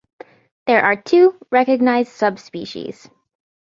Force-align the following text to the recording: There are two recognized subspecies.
There 0.65 0.81
are 0.81 0.95
two 0.99 1.37
recognized 1.51 2.13
subspecies. 2.13 3.07